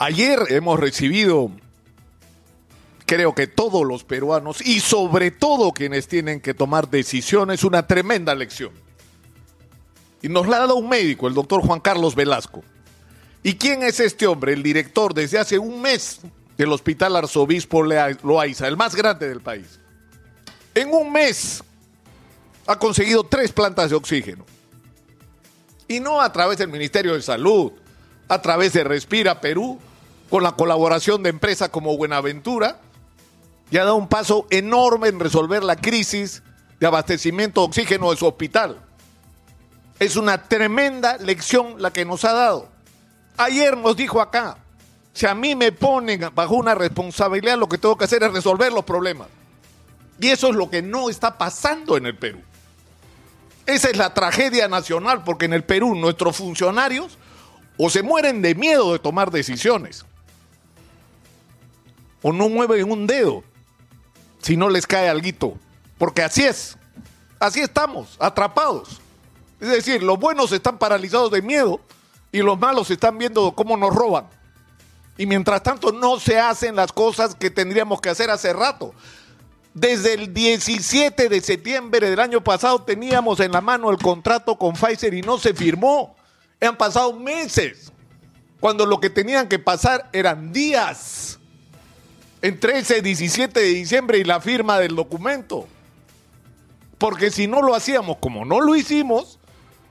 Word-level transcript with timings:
Ayer 0.00 0.40
hemos 0.48 0.80
recibido, 0.80 1.52
creo 3.06 3.32
que 3.32 3.46
todos 3.46 3.86
los 3.86 4.02
peruanos 4.02 4.60
y 4.60 4.80
sobre 4.80 5.30
todo 5.30 5.70
quienes 5.70 6.08
tienen 6.08 6.40
que 6.40 6.52
tomar 6.52 6.90
decisiones, 6.90 7.62
una 7.62 7.86
tremenda 7.86 8.34
lección. 8.34 8.72
Y 10.20 10.28
nos 10.28 10.48
la 10.48 10.56
ha 10.56 10.60
dado 10.60 10.74
un 10.74 10.88
médico, 10.88 11.28
el 11.28 11.34
doctor 11.34 11.60
Juan 11.60 11.78
Carlos 11.78 12.16
Velasco. 12.16 12.64
¿Y 13.44 13.54
quién 13.54 13.84
es 13.84 14.00
este 14.00 14.26
hombre? 14.26 14.54
El 14.54 14.64
director 14.64 15.14
desde 15.14 15.38
hace 15.38 15.60
un 15.60 15.80
mes 15.80 16.22
del 16.58 16.72
Hospital 16.72 17.14
Arzobispo 17.14 17.84
Loaiza, 17.84 18.66
el 18.66 18.76
más 18.76 18.96
grande 18.96 19.28
del 19.28 19.42
país. 19.42 19.78
En 20.74 20.92
un 20.92 21.12
mes 21.12 21.62
ha 22.66 22.76
conseguido 22.80 23.22
tres 23.22 23.52
plantas 23.52 23.90
de 23.90 23.96
oxígeno. 23.96 24.44
Y 25.86 26.00
no 26.00 26.20
a 26.20 26.32
través 26.32 26.58
del 26.58 26.68
Ministerio 26.68 27.14
de 27.14 27.22
Salud, 27.22 27.74
a 28.28 28.40
través 28.40 28.72
de 28.72 28.84
Respira 28.84 29.40
Perú, 29.40 29.78
con 30.30 30.42
la 30.42 30.52
colaboración 30.52 31.22
de 31.22 31.30
empresas 31.30 31.68
como 31.68 31.96
Buenaventura, 31.96 32.80
y 33.70 33.76
ha 33.76 33.84
dado 33.84 33.96
un 33.96 34.08
paso 34.08 34.46
enorme 34.50 35.08
en 35.08 35.20
resolver 35.20 35.62
la 35.62 35.76
crisis 35.76 36.42
de 36.80 36.86
abastecimiento 36.86 37.60
de 37.60 37.66
oxígeno 37.66 38.10
de 38.10 38.16
su 38.16 38.26
hospital. 38.26 38.80
Es 39.98 40.16
una 40.16 40.42
tremenda 40.42 41.16
lección 41.18 41.76
la 41.78 41.92
que 41.92 42.04
nos 42.04 42.24
ha 42.24 42.32
dado. 42.32 42.68
Ayer 43.36 43.76
nos 43.76 43.96
dijo 43.96 44.20
acá, 44.20 44.58
si 45.12 45.26
a 45.26 45.34
mí 45.34 45.54
me 45.54 45.72
ponen 45.72 46.28
bajo 46.34 46.54
una 46.54 46.74
responsabilidad, 46.74 47.56
lo 47.56 47.68
que 47.68 47.78
tengo 47.78 47.96
que 47.96 48.04
hacer 48.04 48.22
es 48.22 48.32
resolver 48.32 48.72
los 48.72 48.84
problemas. 48.84 49.28
Y 50.20 50.28
eso 50.28 50.48
es 50.48 50.54
lo 50.54 50.68
que 50.70 50.82
no 50.82 51.08
está 51.08 51.38
pasando 51.38 51.96
en 51.96 52.06
el 52.06 52.16
Perú. 52.16 52.40
Esa 53.66 53.88
es 53.88 53.96
la 53.96 54.12
tragedia 54.12 54.68
nacional, 54.68 55.24
porque 55.24 55.46
en 55.46 55.52
el 55.52 55.64
Perú 55.64 55.94
nuestros 55.94 56.36
funcionarios 56.36 57.18
o 57.76 57.90
se 57.90 58.02
mueren 58.02 58.42
de 58.42 58.54
miedo 58.54 58.92
de 58.92 58.98
tomar 58.98 59.30
decisiones, 59.30 60.04
o 62.22 62.32
no 62.32 62.48
mueven 62.48 62.90
un 62.90 63.06
dedo 63.06 63.42
si 64.40 64.56
no 64.56 64.68
les 64.68 64.86
cae 64.86 65.08
algo, 65.08 65.58
porque 65.98 66.22
así 66.22 66.44
es, 66.44 66.76
así 67.38 67.60
estamos, 67.60 68.16
atrapados. 68.18 69.00
Es 69.60 69.68
decir, 69.68 70.02
los 70.02 70.18
buenos 70.18 70.52
están 70.52 70.78
paralizados 70.78 71.30
de 71.30 71.40
miedo 71.40 71.80
y 72.30 72.38
los 72.38 72.58
malos 72.58 72.90
están 72.90 73.16
viendo 73.16 73.52
cómo 73.52 73.76
nos 73.76 73.94
roban. 73.94 74.26
Y 75.16 75.26
mientras 75.26 75.62
tanto 75.62 75.92
no 75.92 76.18
se 76.18 76.38
hacen 76.38 76.76
las 76.76 76.92
cosas 76.92 77.34
que 77.34 77.50
tendríamos 77.50 78.00
que 78.00 78.10
hacer 78.10 78.30
hace 78.30 78.52
rato. 78.52 78.92
Desde 79.72 80.14
el 80.14 80.34
17 80.34 81.28
de 81.28 81.40
septiembre 81.40 82.10
del 82.10 82.20
año 82.20 82.42
pasado 82.42 82.82
teníamos 82.82 83.40
en 83.40 83.52
la 83.52 83.60
mano 83.60 83.90
el 83.90 83.98
contrato 83.98 84.56
con 84.56 84.74
Pfizer 84.74 85.14
y 85.14 85.22
no 85.22 85.38
se 85.38 85.54
firmó. 85.54 86.13
Han 86.66 86.76
pasado 86.76 87.12
meses, 87.12 87.92
cuando 88.60 88.86
lo 88.86 89.00
que 89.00 89.10
tenían 89.10 89.48
que 89.48 89.58
pasar 89.58 90.08
eran 90.12 90.52
días 90.52 91.38
entre 92.40 92.78
ese 92.78 93.00
17 93.00 93.58
de 93.58 93.66
diciembre 93.66 94.18
y 94.18 94.24
la 94.24 94.40
firma 94.40 94.78
del 94.78 94.94
documento. 94.96 95.66
Porque 96.98 97.30
si 97.30 97.46
no 97.46 97.62
lo 97.62 97.74
hacíamos 97.74 98.18
como 98.18 98.44
no 98.44 98.60
lo 98.60 98.76
hicimos, 98.76 99.38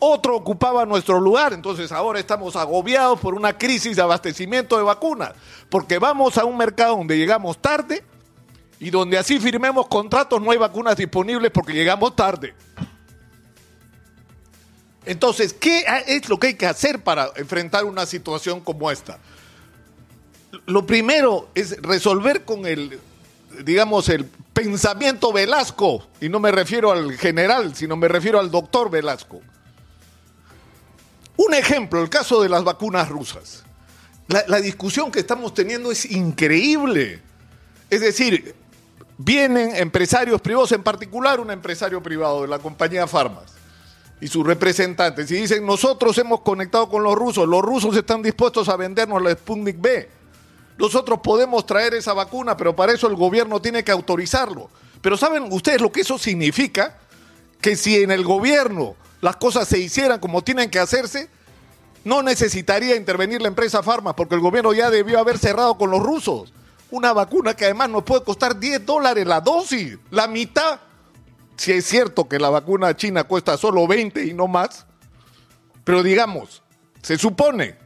otro 0.00 0.34
ocupaba 0.34 0.84
nuestro 0.86 1.20
lugar. 1.20 1.52
Entonces 1.52 1.92
ahora 1.92 2.18
estamos 2.18 2.56
agobiados 2.56 3.20
por 3.20 3.34
una 3.34 3.56
crisis 3.56 3.96
de 3.96 4.02
abastecimiento 4.02 4.76
de 4.76 4.82
vacunas. 4.82 5.32
Porque 5.68 5.98
vamos 5.98 6.38
a 6.38 6.44
un 6.44 6.56
mercado 6.56 6.96
donde 6.96 7.16
llegamos 7.16 7.58
tarde 7.58 8.02
y 8.80 8.90
donde 8.90 9.18
así 9.18 9.38
firmemos 9.38 9.86
contratos 9.86 10.40
no 10.40 10.50
hay 10.50 10.58
vacunas 10.58 10.96
disponibles 10.96 11.50
porque 11.52 11.72
llegamos 11.72 12.16
tarde. 12.16 12.54
Entonces, 15.06 15.52
¿qué 15.52 15.84
es 16.06 16.28
lo 16.28 16.38
que 16.38 16.48
hay 16.48 16.54
que 16.54 16.66
hacer 16.66 17.02
para 17.02 17.30
enfrentar 17.36 17.84
una 17.84 18.06
situación 18.06 18.60
como 18.60 18.90
esta? 18.90 19.18
Lo 20.66 20.86
primero 20.86 21.48
es 21.54 21.80
resolver 21.80 22.44
con 22.44 22.66
el, 22.66 22.98
digamos, 23.64 24.08
el 24.08 24.24
pensamiento 24.24 25.32
Velasco, 25.32 26.06
y 26.20 26.28
no 26.28 26.40
me 26.40 26.52
refiero 26.52 26.92
al 26.92 27.16
general, 27.16 27.74
sino 27.74 27.96
me 27.96 28.08
refiero 28.08 28.38
al 28.38 28.50
doctor 28.50 28.90
Velasco. 28.90 29.40
Un 31.36 31.54
ejemplo, 31.54 32.02
el 32.02 32.10
caso 32.10 32.42
de 32.42 32.48
las 32.50 32.64
vacunas 32.64 33.08
rusas. 33.08 33.64
La, 34.28 34.44
la 34.46 34.60
discusión 34.60 35.10
que 35.10 35.20
estamos 35.20 35.54
teniendo 35.54 35.90
es 35.90 36.04
increíble. 36.04 37.22
Es 37.88 38.02
decir, 38.02 38.54
vienen 39.16 39.74
empresarios 39.76 40.40
privados, 40.40 40.72
en 40.72 40.82
particular 40.82 41.40
un 41.40 41.50
empresario 41.50 42.02
privado 42.02 42.42
de 42.42 42.48
la 42.48 42.58
compañía 42.58 43.06
Farmas, 43.06 43.52
y 44.20 44.28
sus 44.28 44.46
representantes, 44.46 45.30
y 45.30 45.36
dicen, 45.36 45.64
nosotros 45.64 46.16
hemos 46.18 46.40
conectado 46.40 46.88
con 46.88 47.02
los 47.02 47.14
rusos, 47.14 47.48
los 47.48 47.62
rusos 47.62 47.96
están 47.96 48.22
dispuestos 48.22 48.68
a 48.68 48.76
vendernos 48.76 49.22
la 49.22 49.32
Sputnik 49.32 49.80
B. 49.80 50.08
Nosotros 50.78 51.20
podemos 51.22 51.66
traer 51.66 51.94
esa 51.94 52.12
vacuna, 52.12 52.56
pero 52.56 52.76
para 52.76 52.92
eso 52.92 53.06
el 53.06 53.14
gobierno 53.14 53.60
tiene 53.60 53.84
que 53.84 53.92
autorizarlo. 53.92 54.70
Pero 55.00 55.16
¿saben 55.16 55.46
ustedes 55.50 55.80
lo 55.80 55.90
que 55.90 56.02
eso 56.02 56.18
significa? 56.18 56.98
Que 57.60 57.76
si 57.76 58.02
en 58.02 58.10
el 58.10 58.24
gobierno 58.24 58.94
las 59.20 59.36
cosas 59.36 59.68
se 59.68 59.78
hicieran 59.78 60.20
como 60.20 60.42
tienen 60.42 60.70
que 60.70 60.78
hacerse, 60.78 61.28
no 62.04 62.22
necesitaría 62.22 62.96
intervenir 62.96 63.42
la 63.42 63.48
empresa 63.48 63.82
Farma, 63.82 64.16
porque 64.16 64.34
el 64.34 64.40
gobierno 64.40 64.72
ya 64.72 64.90
debió 64.90 65.18
haber 65.18 65.38
cerrado 65.38 65.76
con 65.76 65.90
los 65.90 66.02
rusos. 66.02 66.52
Una 66.90 67.12
vacuna 67.12 67.54
que 67.54 67.66
además 67.66 67.90
nos 67.90 68.02
puede 68.02 68.24
costar 68.24 68.58
10 68.58 68.84
dólares 68.84 69.26
la 69.26 69.40
dosis, 69.40 69.98
la 70.10 70.26
mitad 70.26 70.80
si 71.60 71.72
es 71.72 71.84
cierto 71.84 72.26
que 72.26 72.38
la 72.38 72.48
vacuna 72.48 72.96
china 72.96 73.24
cuesta 73.24 73.58
solo 73.58 73.86
20 73.86 74.24
y 74.24 74.32
no 74.32 74.48
más, 74.48 74.86
pero 75.84 76.02
digamos, 76.02 76.62
se 77.02 77.18
supone 77.18 77.76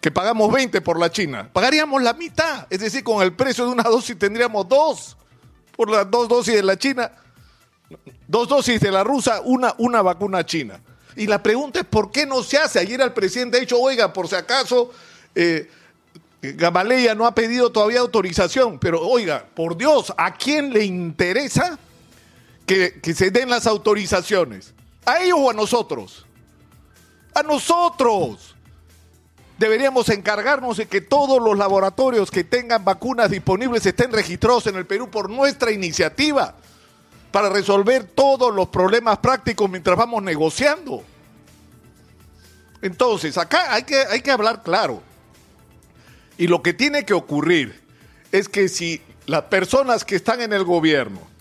que 0.00 0.10
pagamos 0.10 0.52
20 0.52 0.80
por 0.80 0.98
la 0.98 1.08
china, 1.08 1.48
pagaríamos 1.52 2.02
la 2.02 2.14
mitad, 2.14 2.66
es 2.68 2.80
decir, 2.80 3.04
con 3.04 3.22
el 3.22 3.32
precio 3.32 3.64
de 3.64 3.70
una 3.70 3.84
dosis 3.84 4.18
tendríamos 4.18 4.68
dos 4.68 5.16
por 5.76 5.88
las 5.88 6.10
dos 6.10 6.26
dosis 6.28 6.56
de 6.56 6.64
la 6.64 6.76
china, 6.76 7.12
dos 8.26 8.48
dosis 8.48 8.80
de 8.80 8.90
la 8.90 9.04
rusa, 9.04 9.40
una, 9.44 9.72
una 9.78 10.02
vacuna 10.02 10.44
china. 10.44 10.80
Y 11.14 11.28
la 11.28 11.40
pregunta 11.40 11.78
es, 11.78 11.86
¿por 11.86 12.10
qué 12.10 12.26
no 12.26 12.42
se 12.42 12.58
hace? 12.58 12.80
Ayer 12.80 13.00
el 13.00 13.12
presidente 13.12 13.58
ha 13.58 13.60
dicho, 13.60 13.80
oiga, 13.80 14.12
por 14.12 14.26
si 14.26 14.34
acaso, 14.34 14.90
eh, 15.32 15.70
Gamaleya 16.42 17.14
no 17.14 17.24
ha 17.24 17.36
pedido 17.36 17.70
todavía 17.70 18.00
autorización, 18.00 18.80
pero 18.80 19.00
oiga, 19.00 19.46
por 19.54 19.76
Dios, 19.76 20.12
¿a 20.18 20.34
quién 20.34 20.72
le 20.72 20.84
interesa 20.84 21.78
que, 22.66 23.14
se 23.14 23.30
den 23.30 23.48
las 23.48 23.66
autorizaciones. 23.66 24.74
¿A 25.04 25.20
ellos 25.20 25.38
o 25.40 25.50
a 25.50 25.54
nosotros? 25.54 26.26
A 27.34 27.42
nosotros. 27.42 28.54
Deberíamos 29.58 30.08
encargarnos 30.10 30.76
de 30.76 30.86
que 30.86 31.00
todos 31.00 31.40
los 31.42 31.56
laboratorios 31.56 32.30
que 32.30 32.44
tengan 32.44 32.84
vacunas 32.84 33.30
disponibles 33.30 33.86
estén 33.86 34.12
registrados 34.12 34.66
en 34.66 34.76
el 34.76 34.84
Perú 34.84 35.08
por 35.10 35.30
nuestra 35.30 35.70
iniciativa 35.70 36.56
para 37.30 37.48
resolver 37.48 38.04
todos 38.04 38.54
los 38.54 38.68
problemas 38.68 39.18
prácticos 39.18 39.70
mientras 39.70 39.96
vamos 39.96 40.22
negociando. 40.22 41.02
Entonces, 42.82 43.38
acá 43.38 43.72
hay 43.72 43.84
que, 43.84 43.96
hay 43.96 44.20
que 44.20 44.30
hablar 44.30 44.62
claro. 44.62 45.02
Y 46.36 46.48
lo 46.48 46.62
que 46.62 46.74
tiene 46.74 47.06
que 47.06 47.14
ocurrir 47.14 47.82
es 48.32 48.48
que 48.48 48.68
si 48.68 49.00
las 49.24 49.42
personas 49.42 50.04
que 50.04 50.16
están 50.16 50.42
en 50.42 50.52
el 50.52 50.64
gobierno 50.64 51.35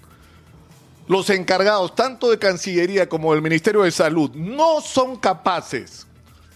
los 1.08 1.30
encargados 1.30 1.96
tanto 1.96 2.30
de 2.32 2.40
Cancillería 2.40 3.08
como 3.08 3.34
del 3.34 3.42
Ministerio 3.42 3.84
de 3.84 3.92
Salud 3.92 4.32
no 4.34 4.82
son 4.82 5.18
capaces 5.18 6.08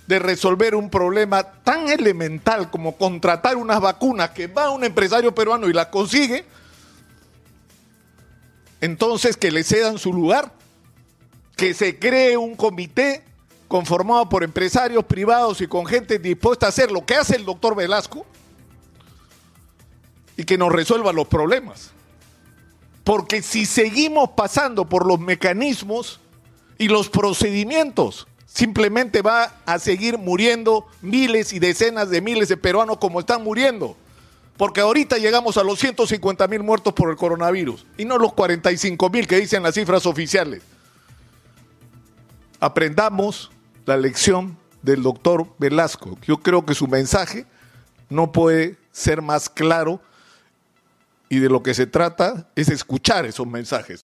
de 0.07 0.17
resolver 0.17 0.73
un 0.73 0.89
problema 0.89 1.43
tan 1.43 1.87
elemental 1.87 2.71
como 2.71 2.97
contratar 2.97 3.57
unas 3.57 3.79
vacunas 3.79 4.31
que 4.31 4.47
va 4.47 4.71
un 4.71 4.83
empresario 4.83 5.35
peruano 5.35 5.69
y 5.69 5.73
las 5.73 5.87
consigue, 5.87 6.45
entonces 8.81 9.37
que 9.37 9.51
le 9.51 9.63
cedan 9.63 9.99
su 9.99 10.11
lugar, 10.11 10.51
que 11.55 11.75
se 11.75 11.99
cree 11.99 12.37
un 12.37 12.55
comité 12.55 13.23
conformado 13.67 14.27
por 14.27 14.43
empresarios 14.43 15.05
privados 15.05 15.61
y 15.61 15.67
con 15.67 15.85
gente 15.85 16.17
dispuesta 16.17 16.65
a 16.65 16.69
hacer 16.69 16.91
lo 16.91 17.05
que 17.05 17.13
hace 17.13 17.35
el 17.35 17.45
doctor 17.45 17.75
Velasco 17.75 18.25
y 20.37 20.43
que 20.43 20.57
nos 20.57 20.71
resuelva 20.71 21.13
los 21.13 21.27
problemas. 21.27 21.91
Porque 23.09 23.41
si 23.41 23.65
seguimos 23.65 24.29
pasando 24.35 24.85
por 24.85 25.07
los 25.07 25.19
mecanismos 25.19 26.19
y 26.77 26.89
los 26.89 27.09
procedimientos, 27.09 28.27
simplemente 28.45 29.23
va 29.23 29.51
a 29.65 29.79
seguir 29.79 30.19
muriendo 30.19 30.85
miles 31.01 31.51
y 31.51 31.57
decenas 31.57 32.11
de 32.11 32.21
miles 32.21 32.49
de 32.49 32.57
peruanos 32.57 32.99
como 32.99 33.19
están 33.19 33.43
muriendo. 33.43 33.97
Porque 34.57 34.81
ahorita 34.81 35.17
llegamos 35.17 35.57
a 35.57 35.63
los 35.63 35.79
150 35.79 36.47
mil 36.49 36.61
muertos 36.61 36.93
por 36.93 37.09
el 37.09 37.15
coronavirus 37.15 37.83
y 37.97 38.05
no 38.05 38.19
los 38.19 38.31
45 38.33 39.09
mil 39.09 39.25
que 39.25 39.37
dicen 39.37 39.63
las 39.63 39.73
cifras 39.73 40.05
oficiales. 40.05 40.61
Aprendamos 42.59 43.49
la 43.87 43.97
lección 43.97 44.55
del 44.83 45.01
doctor 45.01 45.47
Velasco. 45.57 46.15
Yo 46.27 46.37
creo 46.37 46.63
que 46.63 46.75
su 46.75 46.87
mensaje 46.87 47.47
no 48.07 48.31
puede 48.31 48.77
ser 48.91 49.23
más 49.23 49.49
claro 49.49 49.99
y 51.29 51.39
de 51.39 51.49
lo 51.49 51.63
que 51.63 51.73
se 51.73 51.87
trata 51.87 52.49
es 52.55 52.69
escuchar 52.69 53.25
esos 53.25 53.47
mensajes. 53.47 53.97